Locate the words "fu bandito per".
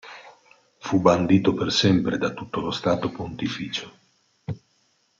0.79-1.71